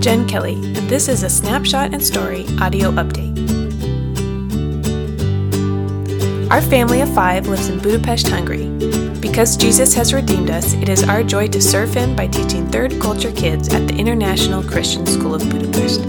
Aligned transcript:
Jen 0.00 0.28
Kelly, 0.28 0.54
and 0.54 0.88
this 0.88 1.08
is 1.08 1.24
a 1.24 1.28
Snapshot 1.28 1.92
and 1.92 2.02
Story 2.02 2.46
audio 2.60 2.92
update. 2.92 3.36
Our 6.52 6.62
family 6.62 7.00
of 7.00 7.12
five 7.12 7.48
lives 7.48 7.68
in 7.68 7.80
Budapest, 7.80 8.28
Hungary. 8.28 8.68
Because 9.18 9.56
Jesus 9.56 9.94
has 9.94 10.14
redeemed 10.14 10.50
us, 10.50 10.74
it 10.74 10.88
is 10.88 11.02
our 11.02 11.24
joy 11.24 11.48
to 11.48 11.60
serve 11.60 11.92
Him 11.92 12.14
by 12.14 12.28
teaching 12.28 12.68
third 12.68 13.00
culture 13.00 13.32
kids 13.32 13.74
at 13.74 13.88
the 13.88 13.96
International 13.96 14.62
Christian 14.62 15.04
School 15.04 15.34
of 15.34 15.50
Budapest. 15.50 16.00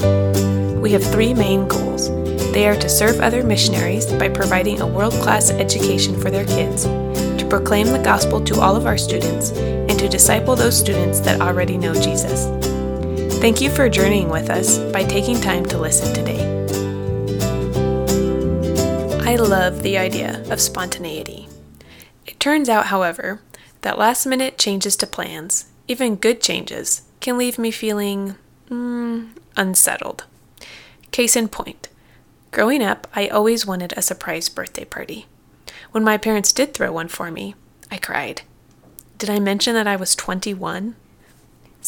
We 0.78 0.92
have 0.92 1.04
three 1.04 1.34
main 1.34 1.68
goals. 1.68 2.10
They 2.52 2.68
are 2.68 2.76
to 2.76 2.90
serve 2.90 3.20
other 3.20 3.44
missionaries 3.44 4.06
by 4.06 4.30
providing 4.30 4.82
a 4.82 4.88
world 4.88 5.14
class 5.14 5.50
education 5.50 6.20
for 6.20 6.30
their 6.30 6.46
kids, 6.46 6.84
to 6.84 7.48
proclaim 7.50 7.88
the 7.88 8.04
gospel 8.04 8.40
to 8.42 8.62
all 8.62 8.76
of 8.76 8.86
our 8.86 9.00
students, 9.00 9.50
and 9.52 9.98
to 9.98 10.08
disciple 10.08 10.56
those 10.56 10.78
students 10.78 11.20
that 11.22 11.42
already 11.42 11.78
know 11.78 11.96
Jesus. 11.96 12.69
Thank 13.40 13.62
you 13.62 13.70
for 13.70 13.88
journeying 13.88 14.28
with 14.28 14.50
us 14.50 14.80
by 14.92 15.06
taking 15.06 15.40
time 15.40 15.66
to 15.68 15.78
listen 15.78 16.14
today. 16.14 16.44
I 19.26 19.38
love 19.38 19.82
the 19.82 19.98
idea 19.98 20.44
of 20.52 20.60
spontaneity. 20.60 21.48
It 22.28 22.38
turns 22.38 22.68
out, 22.68 22.88
however, 22.88 23.40
that 23.80 23.98
last 23.98 24.26
minute 24.26 24.58
changes 24.58 24.98
to 24.98 25.08
plans, 25.08 25.68
even 25.88 26.18
good 26.18 26.42
changes, 26.42 27.04
can 27.22 27.38
leave 27.38 27.58
me 27.58 27.72
feeling 27.72 28.36
mm, 28.70 29.30
unsettled. 29.56 30.26
Case 31.12 31.38
in 31.38 31.48
point 31.48 31.88
growing 32.52 32.84
up, 32.84 33.08
I 33.16 33.30
always 33.30 33.66
wanted 33.66 33.94
a 33.96 34.02
surprise 34.02 34.50
birthday 34.50 34.84
party. 34.84 35.28
When 35.92 36.04
my 36.04 36.18
parents 36.18 36.52
did 36.52 36.74
throw 36.74 36.92
one 36.92 37.08
for 37.08 37.32
me, 37.32 37.56
I 37.90 38.00
cried. 38.00 38.42
Did 39.18 39.30
I 39.30 39.40
mention 39.40 39.76
that 39.76 39.88
I 39.88 39.96
was 39.96 40.14
21? 40.14 40.98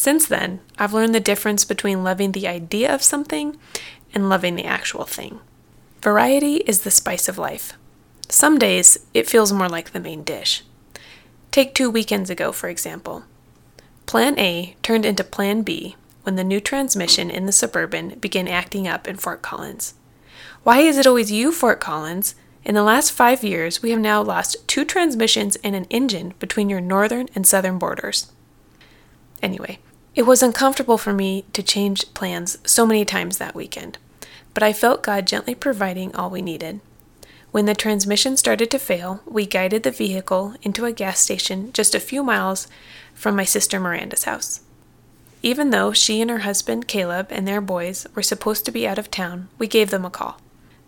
Since 0.02 0.26
then, 0.26 0.62
I've 0.80 0.96
learned 0.96 1.13
the 1.13 1.20
difference 1.20 1.63
between 1.63 2.04
loving 2.04 2.32
the 2.32 2.48
idea 2.48 2.91
of 2.91 3.04
something 3.04 3.55
and 4.16 4.30
loving 4.30 4.55
the 4.55 4.66
actual 4.66 5.04
thing. 5.04 5.41
Variety 6.02 6.55
is 6.66 6.82
the 6.82 6.90
spice 6.90 7.27
of 7.27 7.38
life. 7.38 7.74
Some 8.27 8.58
days, 8.58 8.98
it 9.13 9.30
feels 9.30 9.54
more 9.54 9.70
like 9.70 9.91
the 9.91 9.99
main 9.99 10.24
dish. 10.24 10.63
Take 11.52 11.76
two 11.76 11.88
weekends 11.88 12.32
ago, 12.32 12.52
for 12.52 12.68
example. 12.68 13.26
Plan 14.08 14.40
A 14.40 14.76
turned 14.82 15.05
into 15.05 15.24
Plan 15.24 15.62
B 15.62 15.96
when 16.24 16.36
the 16.36 16.43
new 16.43 16.60
transmission 16.60 17.30
in 17.30 17.46
the 17.46 17.52
Suburban 17.52 18.18
began 18.18 18.48
acting 18.48 18.88
up 18.88 19.08
in 19.08 19.18
Fort 19.18 19.43
Collins. 19.43 19.93
Why 20.63 20.80
is 20.80 20.98
it 20.98 21.05
always 21.05 21.32
you, 21.32 21.52
Fort 21.52 21.80
Collins? 21.80 22.34
In 22.65 22.74
the 22.74 22.82
last 22.82 23.12
five 23.12 23.43
years, 23.43 23.84
we 23.84 23.91
have 23.91 23.99
now 23.99 24.24
lost 24.24 24.68
two 24.68 24.84
transmissions 24.84 25.58
and 25.58 25.76
an 25.76 25.86
engine 25.91 26.34
between 26.40 26.70
your 26.70 26.82
northern 26.82 27.30
and 27.36 27.46
southern 27.46 27.77
borders. 27.77 28.32
Anyway, 29.43 29.77
it 30.13 30.23
was 30.23 30.43
uncomfortable 30.43 30.98
for 30.98 31.13
me 31.13 31.45
to 31.54 31.63
change 31.63 32.13
plans 32.13 32.57
so 32.65 32.85
many 32.85 33.05
times 33.05 33.37
that 33.37 33.55
weekend, 33.55 33.98
but 34.53 34.62
I 34.62 34.73
felt 34.73 35.03
God 35.03 35.26
gently 35.26 35.55
providing 35.55 36.13
all 36.13 36.29
we 36.29 36.41
needed. 36.41 36.81
When 37.51 37.65
the 37.65 37.76
transmission 37.76 38.35
started 38.35 38.70
to 38.71 38.79
fail, 38.79 39.21
we 39.26 39.45
guided 39.45 39.84
the 39.84 39.91
vehicle 39.91 40.55
into 40.62 40.85
a 40.85 40.91
gas 40.91 41.20
station 41.20 41.71
just 41.73 41.95
a 41.95 41.99
few 41.99 42.23
miles 42.23 42.68
from 43.13 43.35
my 43.35 43.45
sister 43.45 43.79
Miranda's 43.79 44.26
house. 44.26 44.62
Even 45.43 45.70
though 45.70 45.91
she 45.91 46.21
and 46.21 46.29
her 46.29 46.40
husband 46.40 46.87
Caleb 46.87 47.27
and 47.29 47.48
their 47.48 47.62
boys 47.62 48.05
were 48.13 48.21
supposed 48.21 48.65
to 48.65 48.71
be 48.71 48.87
out 48.87 48.99
of 48.99 49.09
town, 49.09 49.48
we 49.57 49.68
gave 49.68 49.90
them 49.90 50.05
a 50.05 50.09
call. 50.09 50.40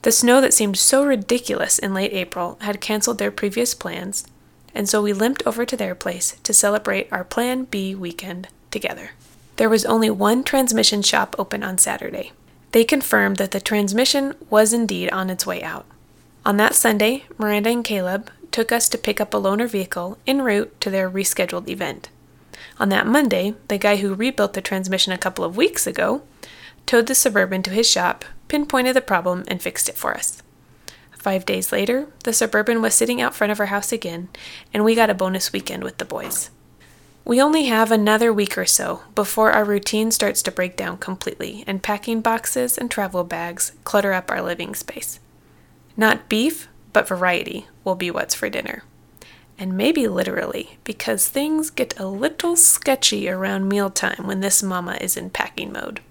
The 0.03 0.11
snow 0.11 0.41
that 0.41 0.53
seemed 0.53 0.77
so 0.77 1.05
ridiculous 1.05 1.79
in 1.79 1.93
late 1.93 2.13
April 2.13 2.57
had 2.61 2.81
canceled 2.81 3.19
their 3.19 3.31
previous 3.31 3.73
plans, 3.73 4.27
and 4.75 4.87
so 4.87 5.01
we 5.01 5.13
limped 5.13 5.45
over 5.47 5.65
to 5.65 5.77
their 5.77 5.95
place 5.95 6.37
to 6.43 6.53
celebrate 6.53 7.07
our 7.11 7.23
Plan 7.23 7.63
B 7.63 7.95
weekend 7.95 8.49
together. 8.73 9.11
There 9.55 9.69
was 9.69 9.85
only 9.85 10.09
one 10.09 10.43
transmission 10.43 11.01
shop 11.01 11.35
open 11.39 11.63
on 11.63 11.77
Saturday. 11.77 12.33
They 12.73 12.83
confirmed 12.83 13.37
that 13.37 13.51
the 13.51 13.61
transmission 13.61 14.33
was 14.49 14.73
indeed 14.73 15.09
on 15.11 15.29
its 15.29 15.45
way 15.45 15.63
out. 15.63 15.85
On 16.45 16.57
that 16.57 16.75
Sunday, 16.75 17.23
Miranda 17.37 17.69
and 17.69 17.85
Caleb 17.85 18.29
took 18.51 18.71
us 18.71 18.89
to 18.89 18.97
pick 18.97 19.21
up 19.21 19.33
a 19.33 19.39
loaner 19.39 19.69
vehicle 19.69 20.17
en 20.27 20.41
route 20.41 20.79
to 20.81 20.89
their 20.89 21.09
rescheduled 21.09 21.69
event. 21.69 22.09
On 22.79 22.89
that 22.89 23.07
Monday, 23.07 23.53
the 23.67 23.77
guy 23.77 23.97
who 23.97 24.15
rebuilt 24.15 24.53
the 24.53 24.61
transmission 24.61 25.13
a 25.13 25.17
couple 25.17 25.45
of 25.45 25.55
weeks 25.55 25.87
ago 25.87 26.23
towed 26.85 27.07
the 27.07 27.15
Suburban 27.15 27.63
to 27.63 27.71
his 27.71 27.89
shop, 27.89 28.25
pinpointed 28.47 28.95
the 28.95 29.01
problem, 29.01 29.43
and 29.47 29.61
fixed 29.61 29.87
it 29.87 29.95
for 29.95 30.13
us. 30.13 30.41
Five 31.11 31.45
days 31.45 31.71
later, 31.71 32.07
the 32.25 32.33
Suburban 32.33 32.81
was 32.81 32.93
sitting 32.93 33.21
out 33.21 33.33
front 33.33 33.51
of 33.51 33.59
our 33.59 33.67
house 33.67 33.93
again, 33.93 34.27
and 34.73 34.83
we 34.83 34.95
got 34.95 35.09
a 35.09 35.13
bonus 35.13 35.53
weekend 35.53 35.83
with 35.83 35.97
the 35.97 36.05
boys. 36.05 36.49
We 37.25 37.41
only 37.41 37.65
have 37.65 37.89
another 37.89 38.33
week 38.33 38.57
or 38.57 38.65
so 38.65 39.03
before 39.15 39.51
our 39.51 39.63
routine 39.63 40.11
starts 40.11 40.41
to 40.43 40.51
break 40.51 40.75
down 40.75 40.97
completely, 40.97 41.63
and 41.65 41.81
packing 41.81 42.19
boxes 42.19 42.77
and 42.77 42.91
travel 42.91 43.23
bags 43.23 43.71
clutter 43.85 44.11
up 44.11 44.29
our 44.29 44.41
living 44.41 44.75
space. 44.75 45.21
Not 45.95 46.27
beef, 46.27 46.67
but 46.91 47.07
variety 47.07 47.67
will 47.85 47.95
be 47.95 48.11
what's 48.11 48.35
for 48.35 48.49
dinner. 48.49 48.83
And 49.57 49.77
maybe 49.77 50.05
literally, 50.07 50.77
because 50.83 51.29
things 51.29 51.69
get 51.69 51.97
a 51.97 52.07
little 52.07 52.57
sketchy 52.57 53.29
around 53.29 53.69
mealtime 53.69 54.27
when 54.27 54.41
this 54.41 54.61
mama 54.61 54.97
is 54.99 55.15
in 55.15 55.29
packing 55.29 55.71
mode. 55.71 56.01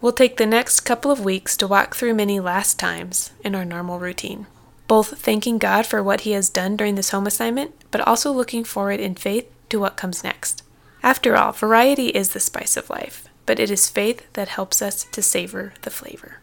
We'll 0.00 0.12
take 0.12 0.36
the 0.36 0.46
next 0.46 0.80
couple 0.80 1.10
of 1.10 1.24
weeks 1.24 1.56
to 1.56 1.66
walk 1.66 1.96
through 1.96 2.14
many 2.14 2.38
last 2.38 2.78
times 2.78 3.32
in 3.42 3.56
our 3.56 3.64
normal 3.64 3.98
routine, 3.98 4.46
both 4.86 5.18
thanking 5.18 5.58
God 5.58 5.86
for 5.86 6.02
what 6.02 6.20
He 6.20 6.32
has 6.32 6.48
done 6.50 6.76
during 6.76 6.94
this 6.94 7.10
home 7.10 7.26
assignment, 7.26 7.72
but 7.90 8.02
also 8.02 8.30
looking 8.30 8.62
forward 8.62 9.00
in 9.00 9.16
faith 9.16 9.50
to 9.70 9.78
what 9.78 9.96
comes 9.96 10.24
next. 10.24 10.62
After 11.02 11.36
all, 11.36 11.52
variety 11.52 12.08
is 12.08 12.30
the 12.30 12.40
spice 12.40 12.76
of 12.76 12.90
life, 12.90 13.28
but 13.46 13.60
it 13.60 13.70
is 13.70 13.90
faith 13.90 14.26
that 14.32 14.48
helps 14.48 14.82
us 14.82 15.04
to 15.04 15.22
savor 15.22 15.74
the 15.82 15.90
flavor. 15.90 16.38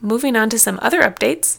Moving 0.00 0.36
on 0.36 0.50
to 0.50 0.58
some 0.58 0.78
other 0.82 1.02
updates. 1.02 1.58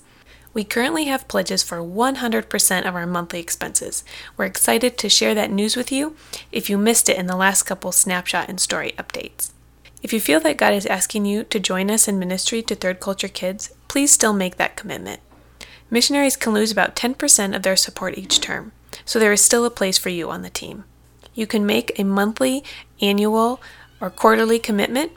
We 0.54 0.64
currently 0.64 1.06
have 1.06 1.28
pledges 1.28 1.64
for 1.64 1.78
100% 1.78 2.88
of 2.88 2.96
our 2.96 3.08
monthly 3.08 3.40
expenses. 3.40 4.04
We're 4.38 4.46
excited 4.46 4.98
to 4.98 5.10
share 5.10 5.34
that 5.34 5.52
news 5.52 5.76
with 5.76 5.92
you 5.92 6.16
if 6.52 6.70
you 6.70 6.78
missed 6.78 7.10
it 7.10 7.18
in 7.18 7.26
the 7.26 7.36
last 7.36 7.64
couple 7.64 7.92
snapshot 7.92 8.50
and 8.50 8.60
story 8.60 8.94
updates. 8.98 9.52
If 10.04 10.12
you 10.14 10.20
feel 10.20 10.42
that 10.42 10.58
God 10.58 10.74
is 10.74 10.86
asking 10.86 11.26
you 11.26 11.46
to 11.46 11.60
join 11.60 11.90
us 11.90 12.08
in 12.08 12.20
ministry 12.20 12.62
to 12.64 12.76
third 12.76 13.00
culture 13.00 13.30
kids, 13.30 13.74
please 13.88 14.12
still 14.12 14.34
make 14.34 14.58
that 14.58 14.76
commitment. 14.76 15.22
Missionaries 15.90 16.36
can 16.36 16.54
lose 16.54 16.72
about 16.72 16.96
10% 16.96 17.56
of 17.56 17.64
their 17.64 17.76
support 17.76 18.18
each 18.18 18.42
term, 18.42 18.74
so 19.06 19.20
there 19.20 19.34
is 19.34 19.42
still 19.42 19.66
a 19.66 19.70
place 19.70 19.98
for 19.98 20.10
you 20.10 20.30
on 20.30 20.42
the 20.42 20.50
team. 20.50 20.86
You 21.34 21.48
can 21.48 21.66
make 21.66 21.98
a 21.98 22.04
monthly, 22.04 22.64
annual, 23.02 23.62
or 24.00 24.10
quarterly 24.10 24.60
commitment 24.60 25.12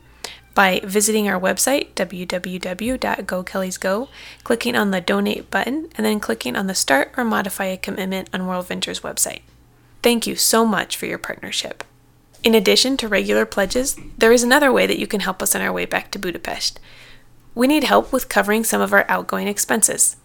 by 0.55 0.81
visiting 0.83 1.29
our 1.29 1.39
website, 1.39 1.93
www.gokellysgo, 1.95 4.09
clicking 4.43 4.75
on 4.75 4.91
the 4.91 5.03
donate 5.03 5.51
button, 5.51 5.89
and 5.97 6.07
then 6.07 6.19
clicking 6.19 6.57
on 6.57 6.67
the 6.67 6.75
start 6.75 7.13
or 7.17 7.25
modify 7.25 7.67
a 7.67 7.77
commitment 7.77 8.31
on 8.33 8.47
World 8.47 8.67
Ventures 8.67 9.01
website. 9.01 9.43
Thank 10.03 10.27
you 10.27 10.35
so 10.35 10.65
much 10.65 10.97
for 10.97 11.05
your 11.05 11.19
partnership. 11.19 11.85
In 12.43 12.55
addition 12.55 12.97
to 12.99 13.09
regular 13.09 13.45
pledges, 13.45 13.99
there 14.17 14.33
is 14.33 14.43
another 14.43 14.73
way 14.73 14.87
that 14.87 14.99
you 14.99 15.07
can 15.07 15.21
help 15.21 15.43
us 15.43 15.55
on 15.55 15.61
our 15.61 15.73
way 15.73 15.85
back 15.85 16.11
to 16.13 16.19
Budapest. 16.19 16.81
We 17.55 17.67
need 17.67 17.85
help 17.85 18.11
with 18.13 18.31
covering 18.31 18.65
some 18.65 18.81
of 18.81 18.93
our 18.93 19.05
outgoing 19.09 19.49
expenses, 19.49 20.17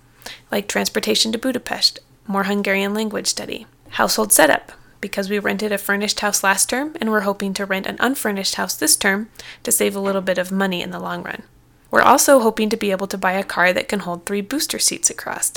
like 0.51 0.67
transportation 0.67 1.31
to 1.31 1.37
Budapest, 1.37 1.99
more 2.31 2.43
Hungarian 2.43 2.93
language 2.93 3.27
study, 3.27 3.67
household 3.89 4.31
setup, 4.31 4.71
because 5.01 5.29
we 5.29 5.37
rented 5.37 5.71
a 5.71 5.77
furnished 5.77 6.21
house 6.21 6.43
last 6.43 6.69
term 6.69 6.95
and 7.01 7.11
we're 7.11 7.21
hoping 7.21 7.53
to 7.53 7.65
rent 7.65 7.85
an 7.87 7.97
unfurnished 7.99 8.55
house 8.55 8.75
this 8.75 8.95
term 8.95 9.29
to 9.63 9.71
save 9.71 9.95
a 9.95 9.99
little 9.99 10.21
bit 10.21 10.37
of 10.37 10.51
money 10.51 10.81
in 10.81 10.91
the 10.91 10.99
long 10.99 11.23
run. 11.23 11.43
We're 11.89 12.01
also 12.01 12.39
hoping 12.39 12.69
to 12.69 12.77
be 12.77 12.91
able 12.91 13.07
to 13.07 13.17
buy 13.17 13.33
a 13.33 13.43
car 13.43 13.73
that 13.73 13.89
can 13.89 13.99
hold 13.99 14.25
three 14.25 14.41
booster 14.41 14.79
seats 14.79 15.09
across. 15.09 15.51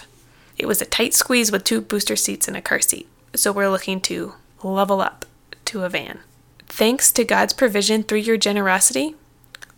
It 0.59 0.67
was 0.67 0.83
a 0.83 0.87
tight 0.87 1.15
squeeze 1.15 1.53
with 1.53 1.63
two 1.63 1.81
booster 1.81 2.17
seats 2.17 2.49
and 2.49 2.57
a 2.57 2.63
car 2.63 2.81
seat, 2.81 3.09
so 3.35 3.53
we're 3.53 3.71
looking 3.71 4.01
to 4.03 4.35
level 4.63 5.01
up 5.01 5.27
to 5.67 5.85
a 5.85 5.89
van. 5.89 6.21
Thanks 6.67 7.13
to 7.13 7.25
God's 7.25 7.53
provision 7.53 8.03
through 8.03 8.19
your 8.19 8.37
generosity, 8.37 9.15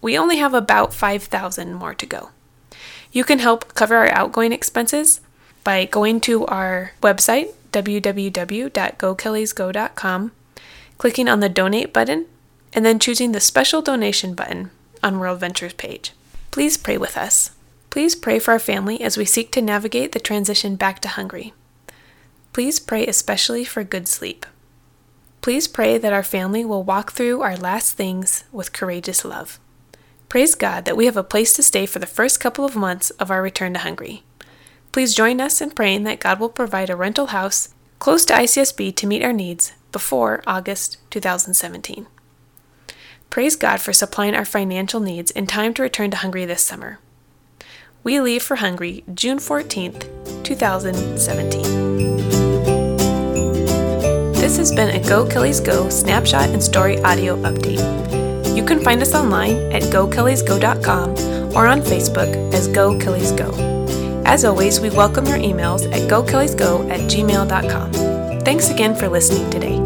we 0.00 0.16
only 0.16 0.36
have 0.36 0.54
about 0.54 0.94
5,000 0.94 1.74
more 1.74 1.94
to 1.94 2.06
go. 2.06 2.30
You 3.12 3.24
can 3.24 3.38
help 3.38 3.74
cover 3.74 3.96
our 3.96 4.08
outgoing 4.08 4.52
expenses 4.52 5.20
by 5.66 5.84
going 5.84 6.18
to 6.20 6.46
our 6.46 6.92
website 7.02 7.52
www.gokellysgo.com, 7.72 10.32
clicking 10.96 11.28
on 11.28 11.40
the 11.40 11.48
donate 11.48 11.92
button, 11.92 12.26
and 12.72 12.86
then 12.86 13.00
choosing 13.00 13.32
the 13.32 13.40
special 13.40 13.82
donation 13.82 14.36
button 14.36 14.70
on 15.02 15.18
World 15.18 15.40
Ventures 15.40 15.72
page. 15.72 16.12
Please 16.52 16.76
pray 16.76 16.96
with 16.96 17.16
us. 17.16 17.50
Please 17.90 18.14
pray 18.14 18.38
for 18.38 18.52
our 18.52 18.60
family 18.60 19.00
as 19.00 19.18
we 19.18 19.24
seek 19.24 19.50
to 19.50 19.60
navigate 19.60 20.12
the 20.12 20.20
transition 20.20 20.76
back 20.76 21.00
to 21.00 21.08
Hungary. 21.08 21.52
Please 22.52 22.78
pray 22.78 23.04
especially 23.04 23.64
for 23.64 23.82
good 23.82 24.06
sleep. 24.06 24.46
Please 25.40 25.66
pray 25.66 25.98
that 25.98 26.12
our 26.12 26.22
family 26.22 26.64
will 26.64 26.84
walk 26.84 27.10
through 27.10 27.42
our 27.42 27.56
last 27.56 27.96
things 27.96 28.44
with 28.52 28.72
courageous 28.72 29.24
love. 29.24 29.58
Praise 30.28 30.54
God 30.54 30.84
that 30.84 30.96
we 30.96 31.06
have 31.06 31.16
a 31.16 31.24
place 31.24 31.52
to 31.54 31.62
stay 31.64 31.86
for 31.86 31.98
the 31.98 32.06
first 32.06 32.38
couple 32.38 32.64
of 32.64 32.76
months 32.76 33.10
of 33.10 33.32
our 33.32 33.42
return 33.42 33.72
to 33.72 33.80
Hungary. 33.80 34.22
Please 34.96 35.12
join 35.12 35.42
us 35.42 35.60
in 35.60 35.72
praying 35.72 36.04
that 36.04 36.20
God 36.20 36.40
will 36.40 36.48
provide 36.48 36.88
a 36.88 36.96
rental 36.96 37.26
house 37.26 37.68
close 37.98 38.24
to 38.24 38.32
ICSB 38.32 38.96
to 38.96 39.06
meet 39.06 39.22
our 39.22 39.30
needs 39.30 39.74
before 39.92 40.42
August 40.46 40.96
2017. 41.10 42.06
Praise 43.28 43.56
God 43.56 43.78
for 43.78 43.92
supplying 43.92 44.34
our 44.34 44.46
financial 44.46 44.98
needs 44.98 45.30
in 45.32 45.46
time 45.46 45.74
to 45.74 45.82
return 45.82 46.10
to 46.12 46.16
Hungary 46.16 46.46
this 46.46 46.62
summer. 46.62 46.98
We 48.04 48.20
leave 48.20 48.42
for 48.42 48.56
Hungary 48.56 49.04
June 49.12 49.36
14th, 49.36 50.08
2017. 50.44 51.62
This 54.32 54.56
has 54.56 54.72
been 54.74 54.96
a 54.96 55.06
Go 55.06 55.28
Kellys 55.28 55.60
Go 55.60 55.90
snapshot 55.90 56.48
and 56.48 56.62
story 56.62 57.02
audio 57.02 57.36
update. 57.42 57.84
You 58.56 58.64
can 58.64 58.82
find 58.82 59.02
us 59.02 59.14
online 59.14 59.56
at 59.74 59.82
gokellysgo.com 59.82 61.10
or 61.54 61.66
on 61.66 61.82
Facebook 61.82 62.54
as 62.54 62.66
Go 62.68 62.98
Kellys 62.98 63.32
Go. 63.32 63.75
As 64.26 64.44
always, 64.44 64.80
we 64.80 64.90
welcome 64.90 65.24
your 65.26 65.38
emails 65.38 65.86
at 65.92 66.10
gokellysgo 66.10 66.90
at 66.90 66.98
gmail.com. 67.08 68.40
Thanks 68.40 68.70
again 68.70 68.96
for 68.96 69.08
listening 69.08 69.48
today. 69.50 69.76